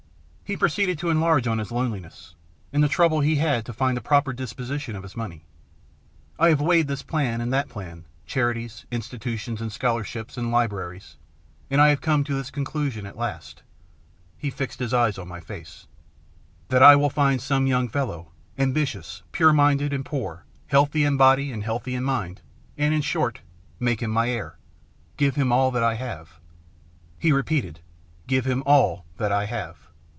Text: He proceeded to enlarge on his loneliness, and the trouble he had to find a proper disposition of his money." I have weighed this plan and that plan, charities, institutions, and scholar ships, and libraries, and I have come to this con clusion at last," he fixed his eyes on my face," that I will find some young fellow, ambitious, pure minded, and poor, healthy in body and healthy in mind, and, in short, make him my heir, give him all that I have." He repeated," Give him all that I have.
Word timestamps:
He 0.51 0.57
proceeded 0.57 0.99
to 0.99 1.09
enlarge 1.09 1.47
on 1.47 1.59
his 1.59 1.71
loneliness, 1.71 2.35
and 2.73 2.83
the 2.83 2.89
trouble 2.89 3.21
he 3.21 3.37
had 3.37 3.65
to 3.65 3.71
find 3.71 3.97
a 3.97 4.01
proper 4.01 4.33
disposition 4.33 4.97
of 4.97 5.03
his 5.03 5.15
money." 5.15 5.45
I 6.39 6.49
have 6.49 6.59
weighed 6.59 6.89
this 6.89 7.03
plan 7.03 7.39
and 7.39 7.53
that 7.53 7.69
plan, 7.69 8.03
charities, 8.25 8.85
institutions, 8.91 9.61
and 9.61 9.71
scholar 9.71 10.03
ships, 10.03 10.35
and 10.35 10.51
libraries, 10.51 11.15
and 11.69 11.79
I 11.79 11.87
have 11.87 12.01
come 12.01 12.25
to 12.25 12.33
this 12.33 12.51
con 12.51 12.65
clusion 12.65 13.05
at 13.07 13.15
last," 13.15 13.63
he 14.37 14.49
fixed 14.49 14.79
his 14.79 14.93
eyes 14.93 15.17
on 15.17 15.29
my 15.29 15.39
face," 15.39 15.87
that 16.67 16.83
I 16.83 16.97
will 16.97 17.09
find 17.09 17.41
some 17.41 17.65
young 17.65 17.87
fellow, 17.87 18.33
ambitious, 18.57 19.23
pure 19.31 19.53
minded, 19.53 19.93
and 19.93 20.03
poor, 20.03 20.43
healthy 20.67 21.05
in 21.05 21.15
body 21.15 21.53
and 21.53 21.63
healthy 21.63 21.95
in 21.95 22.03
mind, 22.03 22.41
and, 22.77 22.93
in 22.93 23.01
short, 23.03 23.39
make 23.79 24.01
him 24.01 24.11
my 24.11 24.29
heir, 24.29 24.57
give 25.15 25.35
him 25.37 25.53
all 25.53 25.71
that 25.71 25.81
I 25.83 25.93
have." 25.93 26.41
He 27.17 27.31
repeated," 27.31 27.79
Give 28.27 28.43
him 28.43 28.63
all 28.65 29.05
that 29.15 29.31
I 29.31 29.45
have. 29.45 29.87